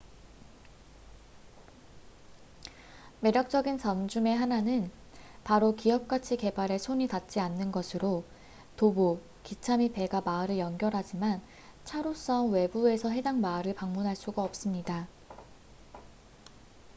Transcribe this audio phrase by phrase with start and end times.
[3.19, 4.89] 매력적인 점 중의 하나는
[5.43, 8.23] 바로 기업가치 개발의 손이 닿지 않는 것으로
[8.77, 11.39] 도보 기차 및 배가 마을을 연결하지만
[11.85, 15.07] 차로선 외부에서 해당 마을을 방문할 수가 없습니다